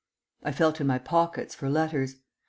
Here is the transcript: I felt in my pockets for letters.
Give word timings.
I 0.41 0.51
felt 0.51 0.81
in 0.81 0.87
my 0.87 0.97
pockets 0.97 1.53
for 1.53 1.69
letters. 1.69 2.15